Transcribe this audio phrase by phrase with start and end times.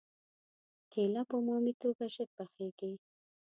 [0.91, 2.93] کېله په عمومي توګه ژر پخېږي.